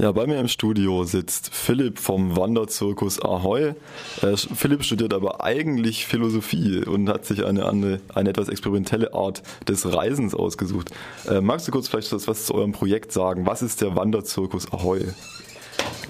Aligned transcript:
Ja, 0.00 0.12
bei 0.12 0.26
mir 0.26 0.40
im 0.40 0.48
Studio 0.48 1.04
sitzt 1.04 1.54
Philipp 1.54 1.98
vom 1.98 2.34
Wanderzirkus 2.34 3.20
Ahoy. 3.20 3.74
Äh, 4.22 4.34
Philipp 4.34 4.82
studiert 4.82 5.12
aber 5.12 5.44
eigentlich 5.44 6.06
Philosophie 6.06 6.82
und 6.86 7.10
hat 7.10 7.26
sich 7.26 7.44
eine, 7.44 7.68
eine, 7.68 8.00
eine 8.14 8.30
etwas 8.30 8.48
experimentelle 8.48 9.12
Art 9.12 9.42
des 9.68 9.92
Reisens 9.92 10.34
ausgesucht. 10.34 10.90
Äh, 11.28 11.42
magst 11.42 11.68
du 11.68 11.72
kurz 11.72 11.88
vielleicht 11.88 12.10
was 12.12 12.46
zu 12.46 12.54
eurem 12.54 12.72
Projekt 12.72 13.12
sagen? 13.12 13.44
Was 13.44 13.60
ist 13.60 13.82
der 13.82 13.94
Wanderzirkus 13.94 14.72
Ahoy? 14.72 15.04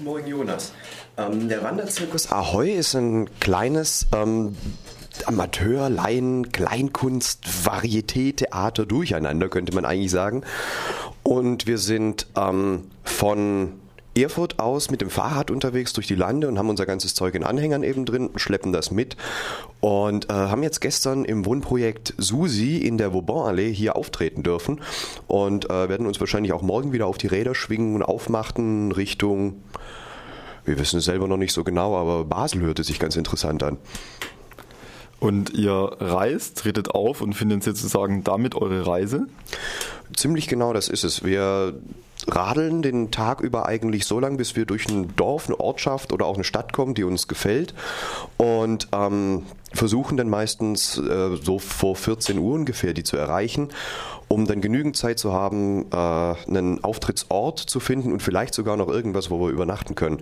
Moin 0.01 0.25
Jonas. 0.25 0.71
Ähm, 1.17 1.49
der 1.49 1.61
Wanderzirkus 1.61 2.31
Ahoy 2.31 2.71
ist 2.71 2.95
ein 2.95 3.29
kleines 3.41 4.07
ähm, 4.15 4.55
Amateur, 5.25 5.89
Laien, 5.89 6.53
Kleinkunst, 6.53 7.43
Varieté, 7.65 8.33
Theater 8.37 8.85
durcheinander, 8.85 9.49
könnte 9.49 9.75
man 9.75 9.83
eigentlich 9.83 10.11
sagen. 10.11 10.43
Und 11.23 11.67
wir 11.67 11.77
sind 11.77 12.27
ähm, 12.37 12.85
von 13.03 13.80
Erfurt 14.15 14.59
aus 14.59 14.91
mit 14.91 15.01
dem 15.01 15.09
Fahrrad 15.09 15.51
unterwegs 15.51 15.93
durch 15.93 16.07
die 16.07 16.15
Lande 16.15 16.47
und 16.47 16.57
haben 16.57 16.69
unser 16.69 16.85
ganzes 16.85 17.13
Zeug 17.13 17.33
in 17.35 17.43
Anhängern 17.43 17.83
eben 17.83 18.05
drin, 18.05 18.29
schleppen 18.35 18.73
das 18.73 18.91
mit 18.91 19.15
und 19.79 20.29
äh, 20.29 20.33
haben 20.33 20.63
jetzt 20.63 20.81
gestern 20.81 21.23
im 21.23 21.45
Wohnprojekt 21.45 22.13
Susi 22.17 22.77
in 22.77 22.97
der 22.97 23.13
Vauban-Allee 23.13 23.71
hier 23.71 23.95
auftreten 23.95 24.43
dürfen 24.43 24.81
und 25.27 25.69
äh, 25.69 25.87
werden 25.89 26.07
uns 26.07 26.19
wahrscheinlich 26.19 26.51
auch 26.51 26.61
morgen 26.61 26.91
wieder 26.91 27.07
auf 27.07 27.17
die 27.17 27.27
Räder 27.27 27.55
schwingen 27.55 27.95
und 27.95 28.03
aufmachten 28.03 28.91
Richtung, 28.91 29.63
wir 30.65 30.77
wissen 30.77 30.99
es 30.99 31.05
selber 31.05 31.27
noch 31.27 31.37
nicht 31.37 31.53
so 31.53 31.63
genau, 31.63 31.95
aber 31.95 32.25
Basel 32.25 32.61
hörte 32.61 32.83
sich 32.83 32.99
ganz 32.99 33.15
interessant 33.15 33.63
an. 33.63 33.77
Und 35.21 35.51
ihr 35.51 35.71
reist, 35.99 36.57
tretet 36.57 36.89
auf 36.89 37.21
und 37.21 37.33
finanziert 37.33 37.77
sozusagen 37.77 38.23
damit 38.23 38.55
eure 38.55 38.87
Reise? 38.87 39.27
Ziemlich 40.15 40.47
genau 40.47 40.73
das 40.73 40.89
ist 40.89 41.03
es. 41.03 41.23
Wir 41.23 41.75
radeln 42.27 42.81
den 42.81 43.11
Tag 43.11 43.41
über 43.41 43.65
eigentlich 43.65 44.05
so 44.05 44.19
lange, 44.19 44.37
bis 44.37 44.55
wir 44.55 44.65
durch 44.65 44.87
ein 44.87 45.15
Dorf, 45.15 45.47
eine 45.47 45.59
Ortschaft 45.59 46.13
oder 46.13 46.25
auch 46.25 46.35
eine 46.35 46.43
Stadt 46.43 46.73
kommen, 46.73 46.93
die 46.93 47.03
uns 47.03 47.27
gefällt. 47.27 47.73
Und 48.37 48.87
ähm, 48.91 49.43
versuchen 49.73 50.17
dann 50.17 50.29
meistens 50.29 50.97
äh, 50.97 51.35
so 51.41 51.59
vor 51.59 51.95
14 51.95 52.37
Uhr 52.37 52.53
ungefähr 52.55 52.93
die 52.93 53.03
zu 53.03 53.17
erreichen, 53.17 53.69
um 54.27 54.45
dann 54.45 54.61
genügend 54.61 54.97
Zeit 54.97 55.19
zu 55.19 55.33
haben, 55.33 55.85
äh, 55.91 55.95
einen 55.95 56.83
Auftrittsort 56.83 57.59
zu 57.59 57.79
finden 57.79 58.11
und 58.11 58.21
vielleicht 58.21 58.53
sogar 58.53 58.77
noch 58.77 58.87
irgendwas, 58.87 59.29
wo 59.29 59.39
wir 59.39 59.49
übernachten 59.49 59.95
können. 59.95 60.21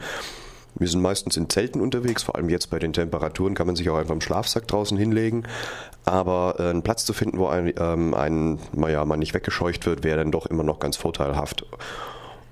Wir 0.80 0.88
sind 0.88 1.02
meistens 1.02 1.38
in 1.38 1.49
Zelten 1.49 1.81
unterwegs, 1.81 2.23
vor 2.23 2.35
allem 2.35 2.49
jetzt 2.49 2.69
bei 2.69 2.80
den 2.80 2.94
Temperaturen 2.94 3.53
kann 3.53 3.67
man 3.67 3.75
sich 3.75 3.89
auch 3.89 3.97
einfach 3.97 4.13
im 4.13 4.22
Schlafsack 4.22 4.67
draußen 4.67 4.97
hinlegen. 4.97 5.44
Aber 6.05 6.55
äh, 6.58 6.69
einen 6.69 6.81
Platz 6.81 7.05
zu 7.05 7.13
finden, 7.13 7.38
wo 7.38 7.47
ein, 7.47 7.73
ähm, 7.77 8.13
ein 8.13 8.59
naja, 8.73 9.03
man 9.05 9.19
nicht 9.19 9.33
weggescheucht 9.33 9.86
wird, 9.86 10.03
wäre 10.03 10.17
dann 10.17 10.31
doch 10.31 10.45
immer 10.45 10.63
noch 10.63 10.80
ganz 10.80 10.97
vorteilhaft. 10.97 11.66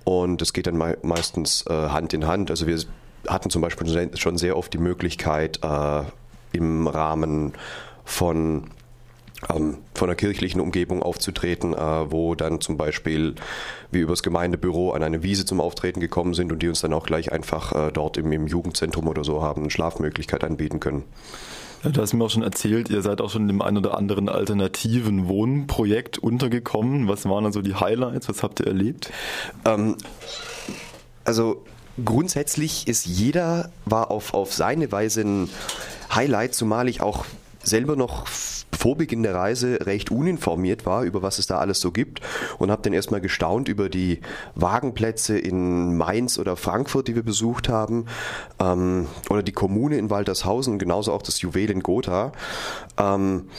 Und 0.03 0.41
es 0.41 0.53
geht 0.53 0.67
dann 0.67 0.77
me 0.77 0.97
meistens 1.01 1.65
äh, 1.67 1.73
Hand 1.73 2.13
in 2.13 2.27
Hand. 2.27 2.51
Also 2.51 2.67
wir 2.67 2.77
hatten 3.27 3.49
zum 3.49 3.61
Beispiel 3.61 4.09
schon 4.15 4.37
sehr 4.37 4.57
oft 4.57 4.73
die 4.73 4.77
Möglichkeit, 4.77 5.59
äh, 5.63 6.03
im 6.51 6.87
Rahmen 6.87 7.53
von 8.05 8.71
ähm, 9.53 9.77
von 9.93 10.07
der 10.07 10.15
kirchlichen 10.15 10.61
Umgebung 10.61 11.03
aufzutreten, 11.03 11.73
äh, 11.73 12.11
wo 12.11 12.35
dann 12.35 12.61
zum 12.61 12.77
Beispiel 12.77 13.35
wir 13.91 14.01
übers 14.01 14.23
Gemeindebüro 14.23 14.91
an 14.91 15.03
eine 15.03 15.23
Wiese 15.23 15.45
zum 15.45 15.61
Auftreten 15.61 15.99
gekommen 15.99 16.33
sind 16.33 16.51
und 16.51 16.61
die 16.61 16.69
uns 16.69 16.81
dann 16.81 16.93
auch 16.93 17.05
gleich 17.05 17.31
einfach 17.31 17.73
äh, 17.73 17.91
dort 17.91 18.17
im, 18.17 18.31
im 18.31 18.47
Jugendzentrum 18.47 19.07
oder 19.07 19.23
so 19.23 19.41
haben 19.41 19.61
eine 19.61 19.71
Schlafmöglichkeit 19.71 20.43
anbieten 20.43 20.79
können. 20.79 21.03
Du 21.83 22.01
hast 22.01 22.13
mir 22.13 22.23
auch 22.23 22.29
schon 22.29 22.43
erzählt, 22.43 22.89
ihr 22.89 23.03
seid 23.03 23.21
auch 23.21 23.29
schon 23.29 23.43
in 23.43 23.47
dem 23.49 23.61
einen 23.61 23.77
oder 23.77 23.97
anderen 23.97 24.29
alternativen 24.29 25.27
Wohnprojekt 25.27 26.17
untergekommen. 26.17 27.07
Was 27.07 27.25
waren 27.25 27.45
also 27.45 27.61
die 27.61 27.75
Highlights? 27.75 28.27
Was 28.27 28.41
habt 28.41 28.59
ihr 28.59 28.67
erlebt? 28.67 29.11
Ähm, 29.63 29.95
also 31.23 31.63
grundsätzlich 32.03 32.87
ist 32.87 33.05
jeder 33.05 33.69
war 33.85 34.09
auf, 34.09 34.33
auf 34.33 34.53
seine 34.53 34.91
Weise 34.91 35.21
ein 35.21 35.49
Highlight, 36.13 36.55
zumal 36.55 36.89
ich 36.89 37.01
auch 37.01 37.25
selber 37.61 37.95
noch 37.95 38.25
vor 38.77 38.95
Beginn 38.95 39.23
der 39.23 39.35
Reise 39.35 39.85
recht 39.85 40.11
uninformiert 40.11 40.85
war, 40.85 41.03
über 41.03 41.21
was 41.21 41.39
es 41.39 41.47
da 41.47 41.57
alles 41.57 41.81
so 41.81 41.91
gibt 41.91 42.21
und 42.57 42.71
habe 42.71 42.81
dann 42.81 42.93
erstmal 42.93 43.21
gestaunt 43.21 43.67
über 43.67 43.89
die 43.89 44.21
Wagenplätze 44.55 45.37
in 45.37 45.97
Mainz 45.97 46.37
oder 46.37 46.55
Frankfurt, 46.55 47.07
die 47.07 47.15
wir 47.15 47.23
besucht 47.23 47.69
haben, 47.69 48.05
ähm, 48.59 49.07
oder 49.29 49.43
die 49.43 49.51
Kommune 49.51 49.97
in 49.97 50.09
Waltershausen, 50.09 50.79
genauso 50.79 51.11
auch 51.11 51.21
das 51.21 51.41
Juwel 51.41 51.69
in 51.69 51.81
Gotha. 51.81 52.31
Ähm, 52.97 53.49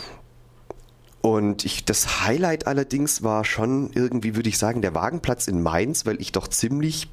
und 1.20 1.64
ich, 1.64 1.84
das 1.84 2.25
Highlight 2.25 2.66
allerdings 2.66 3.22
war 3.22 3.44
schon 3.44 3.91
irgendwie, 3.94 4.37
würde 4.37 4.48
ich 4.48 4.59
sagen, 4.59 4.82
der 4.82 4.94
Wagenplatz 4.94 5.48
in 5.48 5.62
Mainz, 5.62 6.06
weil 6.06 6.20
ich 6.20 6.32
doch 6.32 6.48
ziemlich 6.48 7.10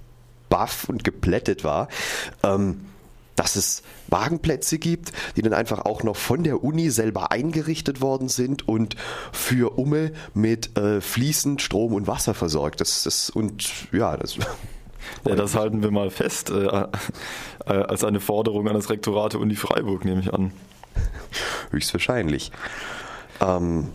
baff 0.48 0.88
und 0.88 1.04
geplättet 1.04 1.64
war. 1.64 1.88
Ähm, 2.44 2.82
dass 3.36 3.56
es 3.56 3.84
Wagenplätze 4.08 4.80
gibt, 4.80 5.12
die 5.36 5.42
dann 5.42 5.54
einfach 5.54 5.86
auch 5.86 6.04
noch 6.04 6.16
von 6.16 6.44
der 6.44 6.64
Uni 6.64 6.90
selber 6.90 7.32
eingerichtet 7.32 8.02
worden 8.02 8.30
sind 8.30 8.68
und 8.68 8.96
für 9.32 9.78
Umme 9.78 10.12
mit 10.34 10.78
äh, 10.78 11.02
fließend 11.02 11.62
Strom 11.62 11.94
und 11.94 12.08
Wasser 12.08 12.34
versorgt. 12.34 12.82
Das, 12.82 13.04
das 13.04 13.30
und 13.30 13.68
ja, 13.92 14.18
das. 14.18 14.38
Ja, 15.24 15.36
das 15.36 15.54
halten 15.54 15.84
wir 15.84 15.92
mal 15.92 16.10
fest 16.10 16.50
äh, 16.50 16.66
äh, 16.66 16.88
als 17.66 18.04
eine 18.04 18.20
Forderung 18.20 18.68
an 18.68 18.74
das 18.74 18.90
Rektorat 18.90 19.34
der 19.34 19.40
Uni 19.40 19.54
Freiburg, 19.54 20.04
nehme 20.04 20.20
ich 20.20 20.34
an. 20.34 20.52
Höchstwahrscheinlich. 21.70 22.52
Ähm, 23.40 23.90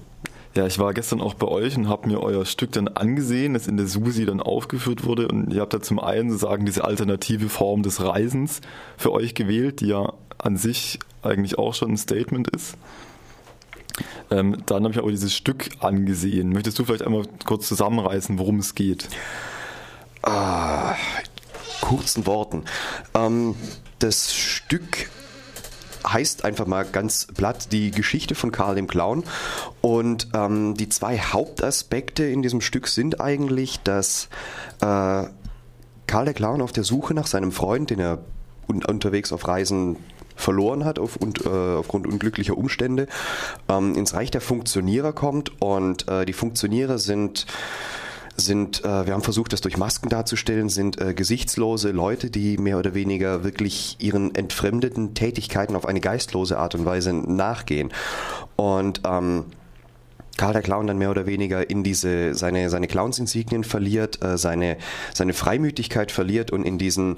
ja, 0.54 0.66
ich 0.66 0.78
war 0.78 0.92
gestern 0.94 1.20
auch 1.20 1.34
bei 1.34 1.46
euch 1.46 1.76
und 1.76 1.88
habe 1.88 2.08
mir 2.08 2.20
euer 2.20 2.44
Stück 2.44 2.72
dann 2.72 2.88
angesehen, 2.88 3.54
das 3.54 3.68
in 3.68 3.76
der 3.76 3.86
Susi 3.86 4.26
dann 4.26 4.40
aufgeführt 4.40 5.04
wurde. 5.04 5.28
Und 5.28 5.52
ihr 5.52 5.60
habt 5.60 5.72
da 5.72 5.80
zum 5.80 6.00
einen 6.00 6.30
sozusagen 6.30 6.66
diese 6.66 6.84
alternative 6.84 7.48
Form 7.48 7.82
des 7.82 8.02
Reisens 8.02 8.60
für 8.96 9.12
euch 9.12 9.34
gewählt, 9.34 9.80
die 9.80 9.86
ja 9.86 10.12
an 10.38 10.56
sich 10.56 10.98
eigentlich 11.22 11.58
auch 11.58 11.74
schon 11.74 11.92
ein 11.92 11.96
Statement 11.96 12.48
ist. 12.48 12.76
Ähm, 14.30 14.56
dann 14.66 14.84
habe 14.84 14.92
ich 14.92 14.98
aber 14.98 15.10
dieses 15.10 15.34
Stück 15.34 15.68
angesehen. 15.80 16.52
Möchtest 16.52 16.78
du 16.78 16.84
vielleicht 16.84 17.02
einmal 17.02 17.24
kurz 17.44 17.68
zusammenreißen, 17.68 18.38
worum 18.38 18.58
es 18.58 18.74
geht? 18.74 19.08
Ah, 20.22 20.96
kurzen 21.80 22.26
Worten. 22.26 22.64
Ähm, 23.14 23.54
das 23.98 24.34
Stück 24.34 25.10
heißt 26.06 26.44
einfach 26.44 26.66
mal 26.66 26.84
ganz 26.84 27.26
platt 27.34 27.72
die 27.72 27.90
Geschichte 27.90 28.34
von 28.34 28.52
Karl 28.52 28.74
dem 28.74 28.86
Clown. 28.86 29.24
Und 29.80 30.28
ähm, 30.34 30.74
die 30.74 30.88
zwei 30.88 31.18
Hauptaspekte 31.18 32.24
in 32.24 32.42
diesem 32.42 32.60
Stück 32.60 32.88
sind 32.88 33.20
eigentlich, 33.20 33.80
dass 33.80 34.28
äh, 34.80 35.24
Karl 36.06 36.24
der 36.24 36.34
Clown 36.34 36.62
auf 36.62 36.72
der 36.72 36.84
Suche 36.84 37.14
nach 37.14 37.26
seinem 37.26 37.52
Freund, 37.52 37.90
den 37.90 38.00
er 38.00 38.18
un 38.68 38.84
unterwegs 38.84 39.32
auf 39.32 39.48
Reisen 39.48 39.96
verloren 40.36 40.84
hat 40.84 40.98
auf, 40.98 41.16
und, 41.16 41.44
äh, 41.44 41.48
aufgrund 41.48 42.06
unglücklicher 42.06 42.56
Umstände, 42.56 43.06
ähm, 43.68 43.94
ins 43.94 44.14
Reich 44.14 44.30
der 44.30 44.40
Funktionierer 44.40 45.12
kommt. 45.12 45.60
Und 45.60 46.08
äh, 46.08 46.24
die 46.24 46.32
Funktionierer 46.32 46.98
sind 46.98 47.46
sind, 48.40 48.84
äh, 48.84 49.06
wir 49.06 49.14
haben 49.14 49.22
versucht, 49.22 49.52
das 49.52 49.60
durch 49.60 49.76
Masken 49.76 50.08
darzustellen, 50.08 50.68
sind 50.68 51.00
äh, 51.00 51.14
gesichtslose 51.14 51.90
Leute, 51.90 52.30
die 52.30 52.58
mehr 52.58 52.78
oder 52.78 52.94
weniger 52.94 53.44
wirklich 53.44 53.96
ihren 54.00 54.34
entfremdeten 54.34 55.14
Tätigkeiten 55.14 55.76
auf 55.76 55.86
eine 55.86 56.00
geistlose 56.00 56.58
Art 56.58 56.74
und 56.74 56.84
Weise 56.84 57.12
nachgehen. 57.12 57.92
Und 58.56 59.02
ähm, 59.04 59.44
Karl 60.36 60.54
der 60.54 60.62
Clown 60.62 60.86
dann 60.86 60.98
mehr 60.98 61.10
oder 61.10 61.26
weniger 61.26 61.68
in 61.68 61.84
diese 61.84 62.34
seine 62.34 62.70
seine 62.70 62.86
Clownsinsignien 62.86 63.62
verliert, 63.62 64.24
äh, 64.24 64.38
seine 64.38 64.78
seine 65.12 65.34
Freimütigkeit 65.34 66.10
verliert 66.10 66.50
und 66.50 66.64
in 66.64 66.78
diesen 66.78 67.16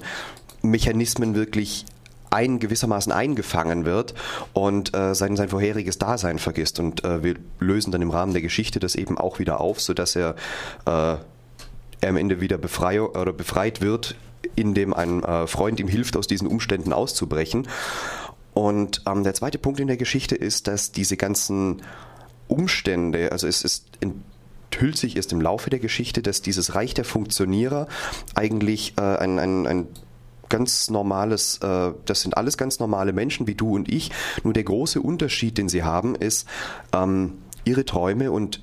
Mechanismen 0.61 1.35
wirklich 1.35 1.85
ein, 2.33 2.59
gewissermaßen 2.59 3.11
eingefangen 3.11 3.85
wird 3.85 4.13
und 4.53 4.95
äh, 4.95 5.15
sein, 5.15 5.35
sein 5.35 5.49
vorheriges 5.49 5.97
Dasein 5.97 6.39
vergisst. 6.39 6.79
Und 6.79 7.03
äh, 7.03 7.23
wir 7.23 7.35
lösen 7.59 7.91
dann 7.91 8.01
im 8.01 8.11
Rahmen 8.11 8.33
der 8.33 8.41
Geschichte 8.41 8.79
das 8.79 8.95
eben 8.95 9.17
auch 9.17 9.39
wieder 9.39 9.61
auf, 9.61 9.79
sodass 9.79 10.15
er, 10.15 10.35
äh, 10.85 10.91
er 10.91 11.19
am 12.09 12.17
Ende 12.17 12.41
wieder 12.41 12.57
befrei 12.57 13.01
oder 13.01 13.33
befreit 13.33 13.81
wird, 13.81 14.15
indem 14.55 14.93
ein 14.93 15.23
äh, 15.23 15.47
Freund 15.47 15.79
ihm 15.79 15.87
hilft, 15.87 16.17
aus 16.17 16.27
diesen 16.27 16.47
Umständen 16.47 16.93
auszubrechen. 16.93 17.67
Und 18.53 19.01
ähm, 19.07 19.23
der 19.23 19.33
zweite 19.33 19.57
Punkt 19.57 19.79
in 19.79 19.87
der 19.87 19.97
Geschichte 19.97 20.35
ist, 20.35 20.67
dass 20.67 20.91
diese 20.91 21.17
ganzen 21.17 21.81
Umstände, 22.47 23.31
also 23.31 23.47
es 23.47 23.63
ist 23.63 23.85
enthüllt 24.73 24.97
sich 24.97 25.15
erst 25.15 25.31
im 25.31 25.41
Laufe 25.41 25.69
der 25.69 25.79
Geschichte, 25.79 26.21
dass 26.21 26.41
dieses 26.41 26.75
Reich 26.75 26.93
der 26.93 27.05
Funktionierer 27.05 27.87
eigentlich 28.35 28.93
äh, 28.97 29.01
ein, 29.01 29.39
ein, 29.39 29.67
ein 29.67 29.87
ganz 30.53 30.91
normales, 30.91 31.57
äh, 31.63 31.93
das 32.05 32.21
sind 32.21 32.37
alles 32.37 32.57
ganz 32.57 32.79
normale 32.79 33.11
Menschen 33.11 33.47
wie 33.47 33.55
du 33.55 33.73
und 33.73 33.91
ich. 33.91 34.11
Nur 34.43 34.53
der 34.53 34.63
große 34.63 35.01
Unterschied, 35.01 35.57
den 35.57 35.67
sie 35.67 35.81
haben, 35.81 36.13
ist, 36.13 36.47
ähm, 36.93 37.39
ihre 37.65 37.85
Träume 37.85 38.31
und 38.31 38.61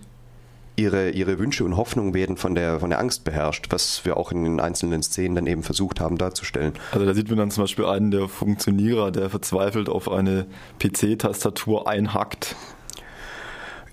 ihre, 0.76 1.10
ihre 1.10 1.40
Wünsche 1.40 1.64
und 1.64 1.76
Hoffnungen 1.76 2.14
werden 2.14 2.36
von 2.36 2.54
der, 2.54 2.78
von 2.78 2.90
der 2.90 3.00
Angst 3.00 3.24
beherrscht, 3.24 3.66
was 3.70 4.04
wir 4.04 4.16
auch 4.16 4.30
in 4.30 4.44
den 4.44 4.60
einzelnen 4.60 5.02
Szenen 5.02 5.34
dann 5.34 5.46
eben 5.48 5.64
versucht 5.64 5.98
haben 5.98 6.16
darzustellen. 6.16 6.74
Also 6.92 7.04
da 7.04 7.12
sieht 7.12 7.28
man 7.28 7.38
dann 7.38 7.50
zum 7.50 7.64
Beispiel 7.64 7.86
einen 7.86 8.12
der 8.12 8.28
Funktionierer, 8.28 9.10
der 9.10 9.28
verzweifelt 9.28 9.88
auf 9.88 10.08
eine 10.08 10.46
PC-Tastatur 10.78 11.88
einhackt 11.88 12.54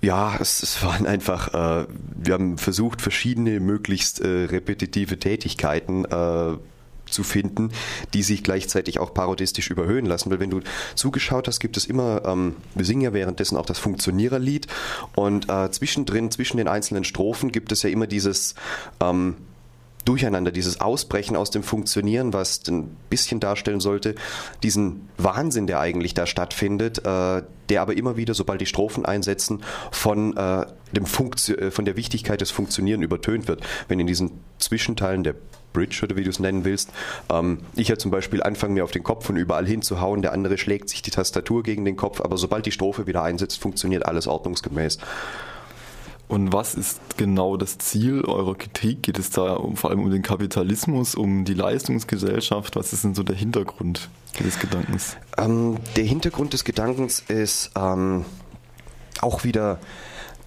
Ja, 0.02 0.38
es, 0.40 0.62
es 0.62 0.84
waren 0.84 1.08
einfach, 1.08 1.48
äh, 1.56 1.88
wir 2.16 2.34
haben 2.36 2.60
versucht, 2.60 3.02
verschiedene 3.02 3.60
möglichst 3.60 4.22
äh, 4.22 4.46
repetitive 4.46 5.18
Tätigkeiten 5.18 6.06
äh, 6.06 6.58
zu 7.10 7.24
finden, 7.24 7.72
die 8.14 8.24
sich 8.24 8.44
gleichzeitig 8.44 9.00
auch 9.00 9.14
parodistisch 9.14 9.70
überhöhen 9.70 10.06
lassen. 10.06 10.30
Weil 10.30 10.40
wenn 10.40 10.50
du 10.50 10.62
zugeschaut 10.96 11.48
hast, 11.48 11.60
gibt 11.60 11.78
es 11.78 11.86
immer, 11.86 12.24
ähm, 12.26 12.56
wir 12.76 12.86
singen 12.86 13.02
ja 13.02 13.14
währenddessen 13.14 13.58
auch 13.58 13.66
das 13.66 13.80
Funktioniererlied 13.80 14.68
und 15.16 15.50
äh, 15.50 15.72
zwischendrin, 15.72 16.32
zwischen 16.32 16.58
den 16.58 16.68
einzelnen 16.68 17.04
Strophen 17.04 17.52
gibt 17.52 17.72
es 17.72 17.84
ja 17.84 17.90
immer 17.90 18.08
dieses 18.08 18.56
ähm, 19.02 19.36
Durcheinander, 20.08 20.52
dieses 20.52 20.80
Ausbrechen 20.80 21.36
aus 21.36 21.52
dem 21.52 21.64
Funktionieren, 21.64 22.32
was 22.32 22.62
ein 22.68 22.96
bisschen 23.10 23.40
darstellen 23.40 23.80
sollte, 23.80 24.16
diesen 24.64 25.10
Wahnsinn, 25.18 25.68
der 25.68 25.80
eigentlich 25.80 26.14
da 26.14 26.26
stattfindet, 26.26 27.00
äh, 27.00 27.44
der 27.70 27.82
aber 27.82 27.98
immer 27.98 28.16
wieder, 28.16 28.34
sobald 28.34 28.62
die 28.62 28.66
Strophen 28.66 29.06
einsetzen, 29.06 29.64
von, 29.92 30.38
äh, 30.38 30.66
dem 30.94 31.04
äh, 31.04 31.72
von 31.72 31.86
der 31.86 31.98
Wichtigkeit 31.98 32.40
des 32.40 32.52
Funktionieren 32.52 33.02
übertönt 33.02 33.48
wird. 33.48 33.62
Wenn 33.90 34.00
in 34.00 34.08
diesen 34.08 34.40
Zwischenteilen 34.60 35.24
der 35.24 35.36
Bridge 35.74 36.00
oder 36.04 36.16
wie 36.16 36.24
du 36.24 36.30
es 36.30 36.40
nennen 36.40 36.66
willst. 36.66 36.90
Ähm, 37.30 37.60
ich 37.76 37.90
ja 37.90 37.98
zum 37.98 38.10
Beispiel 38.10 38.42
anfange 38.42 38.74
mir 38.74 38.84
auf 38.84 38.92
den 38.92 39.04
Kopf 39.04 39.30
und 39.30 39.36
überall 39.36 39.68
hinzuhauen, 39.68 40.22
der 40.22 40.34
andere 40.34 40.58
schlägt 40.58 40.90
sich 40.90 41.02
die 41.02 41.12
Tastatur 41.12 41.62
gegen 41.62 41.86
den 41.86 41.96
Kopf, 41.98 42.22
aber 42.22 42.38
sobald 42.38 42.66
die 42.66 42.72
Strophe 42.72 43.06
wieder 43.06 43.22
einsetzt, 43.24 43.60
funktioniert 43.60 44.06
alles 44.06 44.28
ordnungsgemäß. 44.28 44.98
Und 46.28 46.52
was 46.52 46.76
ist 46.76 47.00
genau 47.18 47.56
das 47.56 47.78
Ziel 47.78 48.26
eurer 48.26 48.56
Kritik? 48.56 49.04
Geht 49.04 49.18
es 49.18 49.30
da 49.30 49.54
um, 49.54 49.78
vor 49.78 49.90
allem 49.90 50.02
um 50.02 50.12
den 50.12 50.24
Kapitalismus, 50.24 51.16
um 51.16 51.46
die 51.46 51.54
Leistungsgesellschaft? 51.54 52.76
Was 52.76 52.92
ist 52.92 53.06
denn 53.06 53.16
so 53.16 53.24
der 53.24 53.36
Hintergrund 53.36 54.10
des 54.40 54.60
Gedankens? 54.60 55.16
Ähm, 55.38 55.78
der 55.96 56.04
Hintergrund 56.04 56.52
des 56.52 56.66
Gedankens 56.66 57.24
ist 57.28 57.72
ähm, 57.78 58.26
auch 59.22 59.46
wieder 59.46 59.80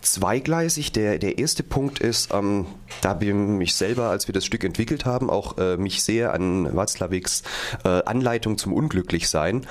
zweigleisig. 0.02 0.92
Der, 0.92 1.18
der 1.18 1.38
erste 1.38 1.62
Punkt 1.62 1.98
ist, 1.98 2.32
ähm, 2.34 2.66
da 3.00 3.10
habe 3.10 3.24
ich 3.62 3.74
selber, 3.74 4.10
als 4.10 4.28
wir 4.28 4.32
das 4.34 4.44
Stück 4.44 4.64
entwickelt 4.64 5.06
haben, 5.06 5.30
auch 5.30 5.56
äh, 5.56 5.78
mich 5.78 6.02
sehr 6.02 6.34
an 6.34 6.74
Watzlawicks 6.76 7.42
äh, 7.84 8.02
Anleitung 8.04 8.58
zum 8.58 8.74
Unglücklichsein 8.74 9.66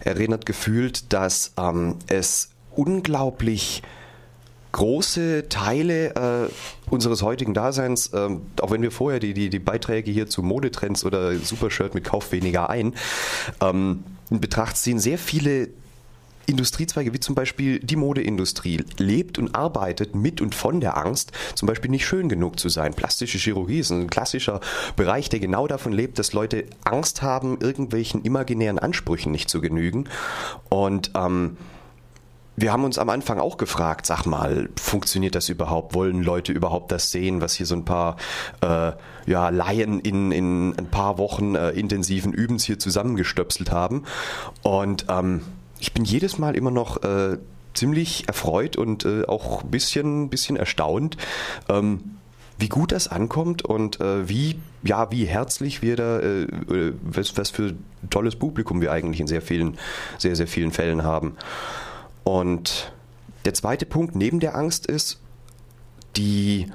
erinnert 0.00 0.44
gefühlt, 0.44 1.12
dass 1.12 1.52
ähm, 1.56 1.96
es 2.08 2.50
unglaublich 2.74 3.82
große 4.72 5.48
Teile 5.48 6.48
äh, 6.48 6.50
unseres 6.90 7.22
heutigen 7.22 7.54
Daseins, 7.54 8.08
äh, 8.08 8.28
auch 8.60 8.70
wenn 8.70 8.82
wir 8.82 8.90
vorher 8.90 9.20
die, 9.20 9.34
die, 9.34 9.50
die 9.50 9.58
Beiträge 9.58 10.10
hier 10.10 10.26
zu 10.26 10.42
Modetrends 10.42 11.04
oder 11.04 11.36
Supershirt 11.36 11.94
mit 11.94 12.04
Kauf 12.04 12.32
weniger 12.32 12.70
ein, 12.70 12.94
ähm, 13.60 14.04
in 14.30 14.40
Betracht 14.40 14.76
ziehen, 14.76 14.98
sehr 14.98 15.18
viele 15.18 15.68
Industriezweige 16.46 17.14
wie 17.14 17.20
zum 17.20 17.34
Beispiel 17.34 17.78
die 17.78 17.96
Modeindustrie 17.96 18.84
lebt 18.98 19.38
und 19.38 19.54
arbeitet 19.54 20.14
mit 20.14 20.40
und 20.40 20.54
von 20.54 20.80
der 20.80 20.96
Angst, 20.96 21.32
zum 21.54 21.66
Beispiel 21.66 21.90
nicht 21.90 22.06
schön 22.06 22.28
genug 22.28 22.58
zu 22.58 22.68
sein. 22.68 22.94
Plastische 22.94 23.38
Chirurgie 23.38 23.78
ist 23.78 23.90
ein 23.90 24.10
klassischer 24.10 24.60
Bereich, 24.96 25.28
der 25.28 25.40
genau 25.40 25.66
davon 25.66 25.92
lebt, 25.92 26.18
dass 26.18 26.32
Leute 26.32 26.64
Angst 26.84 27.22
haben, 27.22 27.58
irgendwelchen 27.60 28.22
imaginären 28.22 28.78
Ansprüchen 28.78 29.32
nicht 29.32 29.50
zu 29.50 29.60
genügen. 29.60 30.08
Und 30.68 31.12
ähm, 31.14 31.56
wir 32.56 32.72
haben 32.72 32.84
uns 32.84 32.98
am 32.98 33.08
Anfang 33.08 33.38
auch 33.38 33.56
gefragt, 33.56 34.06
sag 34.06 34.26
mal, 34.26 34.68
funktioniert 34.76 35.34
das 35.34 35.48
überhaupt? 35.48 35.94
Wollen 35.94 36.22
Leute 36.22 36.52
überhaupt 36.52 36.92
das 36.92 37.10
sehen, 37.10 37.40
was 37.40 37.54
hier 37.54 37.66
so 37.66 37.74
ein 37.74 37.84
paar 37.84 38.16
äh, 38.60 38.92
ja, 39.26 39.48
Laien 39.48 40.00
in, 40.00 40.32
in 40.32 40.78
ein 40.78 40.86
paar 40.86 41.18
Wochen 41.18 41.54
äh, 41.54 41.70
intensiven 41.70 42.32
Übens 42.32 42.64
hier 42.64 42.78
zusammengestöpselt 42.78 43.70
haben? 43.70 44.04
Und 44.62 45.06
ähm, 45.08 45.42
ich 45.78 45.92
bin 45.92 46.04
jedes 46.04 46.38
Mal 46.38 46.54
immer 46.54 46.70
noch 46.70 47.02
äh, 47.02 47.38
ziemlich 47.74 48.28
erfreut 48.28 48.76
und 48.76 49.04
äh, 49.04 49.24
auch 49.24 49.64
ein 49.64 49.70
bisschen, 49.70 50.28
bisschen 50.28 50.56
erstaunt, 50.56 51.16
ähm, 51.68 52.16
wie 52.58 52.68
gut 52.68 52.92
das 52.92 53.08
ankommt 53.08 53.64
und 53.64 54.00
äh, 54.00 54.28
wie, 54.28 54.60
ja, 54.82 55.10
wie 55.10 55.24
herzlich 55.24 55.82
wir 55.82 55.96
da, 55.96 56.20
äh, 56.20 56.42
äh, 56.42 56.92
was, 57.02 57.36
was 57.36 57.50
für 57.50 57.74
tolles 58.10 58.36
Publikum 58.36 58.80
wir 58.80 58.92
eigentlich 58.92 59.20
in 59.20 59.26
sehr 59.26 59.42
vielen, 59.42 59.78
sehr, 60.18 60.36
sehr 60.36 60.46
vielen 60.46 60.70
Fällen 60.70 61.02
haben. 61.02 61.36
Und 62.24 62.92
der 63.44 63.54
zweite 63.54 63.86
Punkt 63.86 64.14
neben 64.14 64.40
der 64.40 64.54
Angst 64.54 64.86
ist 64.86 65.20
die 66.16 66.70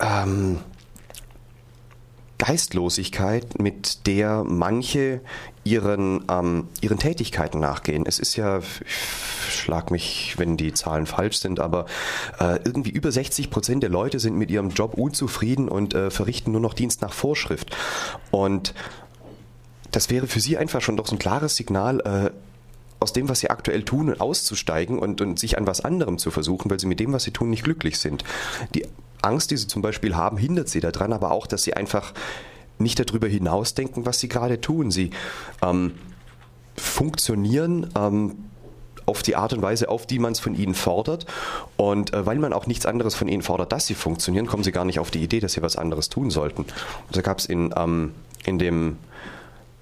ähm, 0.00 0.58
Geistlosigkeit, 2.38 3.58
mit 3.58 4.06
der 4.06 4.44
manche 4.44 5.20
ihren, 5.62 6.24
ähm, 6.28 6.68
ihren 6.80 6.98
Tätigkeiten 6.98 7.58
nachgehen. 7.60 8.04
Es 8.06 8.18
ist 8.18 8.36
ja, 8.36 8.58
ich 8.58 9.54
schlag 9.54 9.90
mich, 9.90 10.34
wenn 10.36 10.56
die 10.56 10.74
Zahlen 10.74 11.06
falsch 11.06 11.38
sind, 11.38 11.60
aber 11.60 11.86
äh, 12.40 12.58
irgendwie 12.64 12.90
über 12.90 13.10
60 13.10 13.50
Prozent 13.50 13.82
der 13.82 13.90
Leute 13.90 14.18
sind 14.18 14.36
mit 14.36 14.50
ihrem 14.50 14.70
Job 14.70 14.94
unzufrieden 14.94 15.68
und 15.68 15.94
äh, 15.94 16.10
verrichten 16.10 16.52
nur 16.52 16.60
noch 16.60 16.74
Dienst 16.74 17.00
nach 17.00 17.12
Vorschrift. 17.12 17.74
Und 18.30 18.74
das 19.90 20.10
wäre 20.10 20.26
für 20.26 20.40
sie 20.40 20.58
einfach 20.58 20.82
schon 20.82 20.96
doch 20.96 21.06
so 21.06 21.14
ein 21.14 21.20
klares 21.20 21.56
Signal, 21.56 22.00
äh, 22.00 22.30
aus 23.04 23.12
dem, 23.12 23.28
was 23.28 23.40
sie 23.40 23.50
aktuell 23.50 23.84
tun, 23.84 24.18
auszusteigen 24.18 24.98
und, 24.98 25.20
und 25.20 25.38
sich 25.38 25.58
an 25.58 25.66
was 25.66 25.82
anderem 25.82 26.16
zu 26.16 26.30
versuchen, 26.30 26.70
weil 26.70 26.80
sie 26.80 26.86
mit 26.86 26.98
dem, 27.00 27.12
was 27.12 27.22
sie 27.22 27.32
tun, 27.32 27.50
nicht 27.50 27.62
glücklich 27.62 27.98
sind. 27.98 28.24
Die 28.74 28.86
Angst, 29.20 29.50
die 29.50 29.58
sie 29.58 29.66
zum 29.66 29.82
Beispiel 29.82 30.16
haben, 30.16 30.38
hindert 30.38 30.70
sie 30.70 30.80
daran, 30.80 31.12
aber 31.12 31.30
auch, 31.30 31.46
dass 31.46 31.62
sie 31.62 31.74
einfach 31.74 32.14
nicht 32.78 32.98
darüber 32.98 33.28
hinausdenken, 33.28 34.06
was 34.06 34.20
sie 34.20 34.28
gerade 34.28 34.60
tun. 34.60 34.90
Sie 34.90 35.10
ähm, 35.62 35.92
funktionieren 36.76 37.90
ähm, 37.94 38.36
auf 39.06 39.22
die 39.22 39.36
Art 39.36 39.52
und 39.52 39.60
Weise, 39.60 39.90
auf 39.90 40.06
die 40.06 40.18
man 40.18 40.32
es 40.32 40.40
von 40.40 40.54
ihnen 40.54 40.74
fordert. 40.74 41.26
Und 41.76 42.14
äh, 42.14 42.24
weil 42.24 42.38
man 42.38 42.54
auch 42.54 42.66
nichts 42.66 42.86
anderes 42.86 43.14
von 43.14 43.28
ihnen 43.28 43.42
fordert, 43.42 43.70
dass 43.70 43.86
sie 43.86 43.94
funktionieren, 43.94 44.46
kommen 44.46 44.64
sie 44.64 44.72
gar 44.72 44.86
nicht 44.86 44.98
auf 44.98 45.10
die 45.10 45.22
Idee, 45.22 45.40
dass 45.40 45.52
sie 45.52 45.62
was 45.62 45.76
anderes 45.76 46.08
tun 46.08 46.30
sollten. 46.30 46.64
Da 47.12 47.20
gab 47.20 47.38
es 47.38 47.46
in, 47.46 47.74
ähm, 47.76 48.14
in 48.46 48.58
dem 48.58 48.96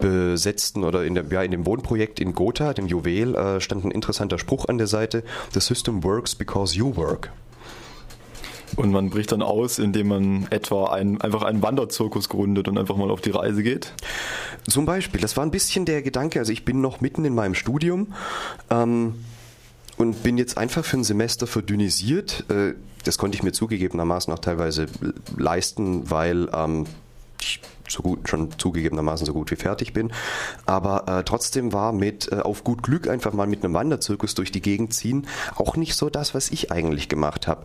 besetzten 0.02 0.84
oder 0.84 1.04
in, 1.04 1.14
der, 1.14 1.24
ja, 1.30 1.42
in 1.42 1.52
dem 1.52 1.64
Wohnprojekt 1.64 2.20
in 2.20 2.34
Gotha, 2.34 2.74
dem 2.74 2.86
Juwel, 2.86 3.34
äh, 3.34 3.60
stand 3.60 3.84
ein 3.84 3.90
interessanter 3.90 4.38
Spruch 4.38 4.66
an 4.66 4.76
der 4.76 4.88
Seite: 4.88 5.22
The 5.54 5.60
system 5.60 6.04
works 6.04 6.34
because 6.34 6.76
you 6.76 6.94
work. 6.96 7.32
Und 8.76 8.90
man 8.90 9.10
bricht 9.10 9.32
dann 9.32 9.42
aus, 9.42 9.78
indem 9.78 10.08
man 10.08 10.46
etwa 10.50 10.92
ein, 10.92 11.20
einfach 11.20 11.42
einen 11.42 11.62
Wanderzirkus 11.62 12.28
gründet 12.28 12.68
und 12.68 12.78
einfach 12.78 12.96
mal 12.96 13.10
auf 13.10 13.20
die 13.20 13.30
Reise 13.30 13.62
geht? 13.62 13.92
Zum 14.66 14.86
Beispiel. 14.86 15.20
Das 15.20 15.36
war 15.36 15.44
ein 15.44 15.50
bisschen 15.50 15.84
der 15.84 16.02
Gedanke. 16.02 16.38
Also 16.38 16.52
ich 16.52 16.64
bin 16.64 16.80
noch 16.80 17.00
mitten 17.00 17.24
in 17.24 17.34
meinem 17.34 17.54
Studium 17.54 18.14
ähm, 18.70 19.16
und 19.98 20.22
bin 20.22 20.38
jetzt 20.38 20.56
einfach 20.56 20.84
für 20.86 20.96
ein 20.96 21.04
Semester 21.04 21.46
verdünnisiert. 21.46 22.46
Äh, 22.48 22.74
das 23.04 23.18
konnte 23.18 23.36
ich 23.36 23.42
mir 23.42 23.52
zugegebenermaßen 23.52 24.32
auch 24.32 24.38
teilweise 24.38 24.86
leisten, 25.36 26.10
weil 26.10 26.48
ähm, 26.54 26.86
ich 27.42 27.60
so 27.92 28.02
gut, 28.02 28.28
schon 28.28 28.48
zugegebenermaßen 28.58 29.26
so 29.26 29.32
gut 29.32 29.50
wie 29.50 29.56
fertig 29.56 29.92
bin. 29.92 30.12
Aber 30.66 31.06
äh, 31.08 31.24
trotzdem 31.24 31.72
war 31.72 31.92
mit 31.92 32.30
äh, 32.32 32.36
auf 32.36 32.64
gut 32.64 32.82
Glück 32.82 33.08
einfach 33.08 33.32
mal 33.32 33.46
mit 33.46 33.64
einem 33.64 33.74
Wanderzirkus 33.74 34.34
durch 34.34 34.52
die 34.52 34.62
Gegend 34.62 34.94
ziehen 34.94 35.26
auch 35.56 35.76
nicht 35.76 35.94
so 35.94 36.10
das, 36.10 36.34
was 36.34 36.50
ich 36.50 36.72
eigentlich 36.72 37.08
gemacht 37.08 37.46
habe. 37.46 37.64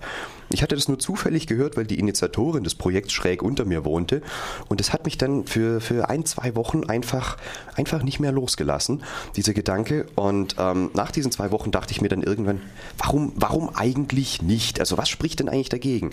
Ich 0.50 0.62
hatte 0.62 0.76
das 0.76 0.88
nur 0.88 1.00
zufällig 1.00 1.48
gehört, 1.48 1.76
weil 1.76 1.86
die 1.86 2.00
Initiatorin 2.00 2.64
des 2.64 2.76
Projekts 2.76 3.14
schräg 3.14 3.44
unter 3.44 3.66
mir 3.66 3.84
wohnte. 3.84 4.22
Und 4.70 4.80
es 4.80 4.94
hat 4.94 5.06
mich 5.06 5.18
dann 5.18 5.46
für, 5.46 5.82
für 5.82 6.10
ein, 6.10 6.26
zwei 6.26 6.56
Wochen 6.56 6.86
einfach, 6.86 7.38
einfach 7.76 8.04
nicht 8.04 8.20
mehr 8.20 8.32
losgelassen, 8.32 9.04
dieser 9.36 9.54
Gedanke. 9.54 10.06
Und 10.16 10.56
ähm, 10.58 10.92
nach 10.94 11.12
diesen 11.12 11.32
zwei 11.32 11.52
Wochen 11.52 11.72
dachte 11.72 11.92
ich 11.92 12.02
mir 12.02 12.10
dann 12.10 12.24
irgendwann, 12.24 12.62
warum, 12.98 13.34
warum 13.36 13.76
eigentlich 13.76 14.42
nicht? 14.42 14.80
Also 14.80 14.98
was 14.98 15.10
spricht 15.10 15.40
denn 15.40 15.50
eigentlich 15.50 15.70
dagegen? 15.70 16.12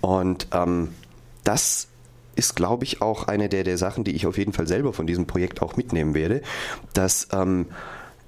Und 0.00 0.48
ähm, 0.52 0.90
das 1.42 1.88
ist, 2.36 2.56
glaube 2.56 2.84
ich, 2.84 3.02
auch 3.02 3.28
eine 3.28 3.48
der, 3.48 3.64
der 3.64 3.78
Sachen, 3.78 4.04
die 4.04 4.12
ich 4.12 4.26
auf 4.26 4.38
jeden 4.38 4.52
Fall 4.52 4.66
selber 4.66 4.92
von 4.92 5.06
diesem 5.06 5.26
Projekt 5.26 5.62
auch 5.62 5.76
mitnehmen 5.76 6.14
werde, 6.14 6.42
dass 6.92 7.28
ähm, 7.32 7.66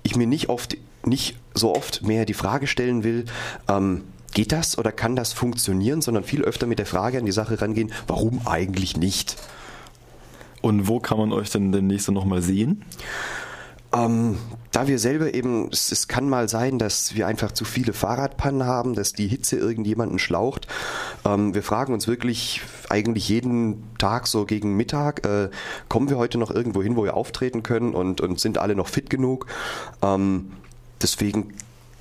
ich 0.02 0.16
mir 0.16 0.26
nicht 0.26 0.48
oft, 0.48 0.76
nicht 1.04 1.36
so 1.54 1.74
oft 1.74 2.02
mehr 2.02 2.24
die 2.24 2.34
Frage 2.34 2.66
stellen 2.66 3.04
will, 3.04 3.24
ähm, 3.68 4.04
geht 4.34 4.52
das 4.52 4.76
oder 4.76 4.92
kann 4.92 5.16
das 5.16 5.32
funktionieren, 5.32 6.02
sondern 6.02 6.24
viel 6.24 6.42
öfter 6.42 6.66
mit 6.66 6.78
der 6.78 6.86
Frage 6.86 7.18
an 7.18 7.26
die 7.26 7.32
Sache 7.32 7.60
rangehen, 7.60 7.92
warum 8.06 8.46
eigentlich 8.46 8.96
nicht? 8.96 9.36
Und 10.60 10.88
wo 10.88 11.00
kann 11.00 11.18
man 11.18 11.32
euch 11.32 11.50
denn 11.50 11.72
demnächst 11.72 12.10
nochmal 12.10 12.42
sehen? 12.42 12.84
Ähm, 13.96 14.36
da 14.72 14.86
wir 14.88 14.98
selber 14.98 15.32
eben, 15.32 15.70
es, 15.72 15.90
es, 15.90 16.06
kann 16.06 16.28
mal 16.28 16.48
sein, 16.48 16.78
dass 16.78 17.14
wir 17.14 17.26
einfach 17.26 17.52
zu 17.52 17.64
viele 17.64 17.94
Fahrradpannen 17.94 18.64
haben, 18.64 18.94
dass 18.94 19.12
die 19.12 19.26
Hitze 19.26 19.56
irgendjemanden 19.56 20.18
schlaucht. 20.18 20.66
Ähm, 21.24 21.54
wir 21.54 21.62
fragen 21.62 21.94
uns 21.94 22.06
wirklich 22.06 22.60
eigentlich 22.90 23.28
jeden 23.28 23.84
Tag 23.98 24.26
so 24.26 24.44
gegen 24.44 24.76
Mittag, 24.76 25.24
äh, 25.24 25.48
kommen 25.88 26.10
wir 26.10 26.18
heute 26.18 26.36
noch 26.36 26.50
irgendwo 26.50 26.82
hin, 26.82 26.96
wo 26.96 27.04
wir 27.04 27.16
auftreten 27.16 27.62
können 27.62 27.94
und, 27.94 28.20
und 28.20 28.38
sind 28.38 28.58
alle 28.58 28.74
noch 28.74 28.88
fit 28.88 29.08
genug? 29.08 29.46
Ähm, 30.02 30.52
deswegen 31.00 31.54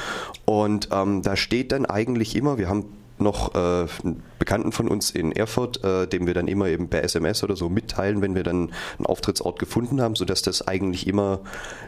und 0.47 0.88
ähm, 0.90 1.21
da 1.21 1.37
steht 1.37 1.73
dann 1.73 1.85
eigentlich 1.85 2.35
immer, 2.35 2.57
wir 2.57 2.71
haben 2.71 2.87
noch 3.19 3.55
äh, 3.55 3.59
einen 3.59 4.23
Bekannten 4.38 4.73
von 4.73 4.88
uns 4.88 5.11
in 5.11 5.33
Erfurt, 5.33 5.85
äh, 5.85 6.07
dem 6.07 6.26
wir 6.26 6.33
dann 6.33 6.49
immer 6.49 6.69
eben 6.69 6.88
per 6.88 7.05
SMS 7.05 7.45
oder 7.45 7.57
so 7.57 7.69
mitteilen, 7.69 8.23
wenn 8.23 8.35
wir 8.35 8.43
dann 8.43 8.73
einen 8.97 9.05
Auftrittsort 9.05 9.59
gefunden 9.59 10.00
haben, 10.00 10.16
sodass 10.16 10.40
das 10.40 10.66
eigentlich 10.66 11.07
immer 11.07 11.40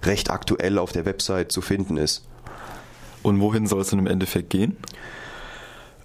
recht 0.04 0.30
aktuell 0.30 0.78
auf 0.78 0.92
der 0.92 1.06
Website 1.06 1.50
zu 1.50 1.62
finden 1.62 1.96
ist. 1.96 2.26
Und 3.22 3.40
wohin 3.40 3.66
soll 3.66 3.80
es 3.80 3.88
dann 3.88 4.00
im 4.00 4.06
Endeffekt 4.06 4.50
gehen? 4.50 4.76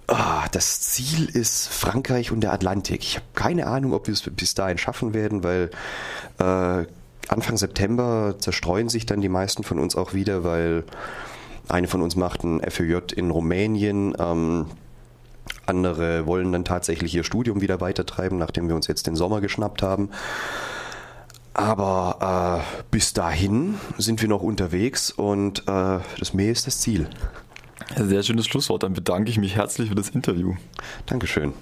Ah, 0.06 0.46
das 0.52 0.80
Ziel 0.82 1.26
ist 1.26 1.68
Frankreich 1.68 2.30
und 2.30 2.40
der 2.40 2.52
Atlantik. 2.52 3.02
Ich 3.02 3.16
habe 3.16 3.26
keine 3.34 3.66
Ahnung, 3.66 3.94
ob 3.94 4.06
wir 4.06 4.12
es 4.12 4.22
bis 4.22 4.54
dahin 4.54 4.76
schaffen 4.76 5.14
werden, 5.14 5.42
weil 5.42 5.70
äh, 6.38 6.86
Anfang 7.28 7.56
September 7.56 8.34
zerstreuen 8.38 8.90
sich 8.90 9.06
dann 9.06 9.22
die 9.22 9.30
meisten 9.30 9.64
von 9.64 9.78
uns 9.78 9.96
auch 9.96 10.12
wieder, 10.12 10.44
weil 10.44 10.84
eine 11.68 11.88
von 11.88 12.02
uns 12.02 12.16
macht 12.16 12.44
ein 12.44 12.60
FÖJ 12.60 13.14
in 13.16 13.30
Rumänien. 13.30 14.14
Ähm, 14.18 14.66
andere 15.64 16.26
wollen 16.26 16.52
dann 16.52 16.66
tatsächlich 16.66 17.14
ihr 17.14 17.24
Studium 17.24 17.62
wieder 17.62 17.80
weitertreiben, 17.80 18.36
nachdem 18.36 18.68
wir 18.68 18.76
uns 18.76 18.86
jetzt 18.86 19.06
den 19.06 19.16
Sommer 19.16 19.40
geschnappt 19.40 19.82
haben. 19.82 20.10
Aber 21.54 22.62
äh, 22.62 22.84
bis 22.90 23.14
dahin 23.14 23.76
sind 23.96 24.20
wir 24.20 24.28
noch 24.28 24.42
unterwegs 24.42 25.10
und 25.10 25.60
äh, 25.60 26.00
das 26.18 26.34
Meer 26.34 26.52
ist 26.52 26.66
das 26.66 26.80
Ziel. 26.80 27.08
Sehr 27.96 28.22
schönes 28.22 28.46
Schlusswort. 28.46 28.82
Dann 28.82 28.94
bedanke 28.94 29.30
ich 29.30 29.38
mich 29.38 29.56
herzlich 29.56 29.88
für 29.88 29.94
das 29.94 30.10
Interview. 30.10 30.54
Dankeschön. 31.06 31.52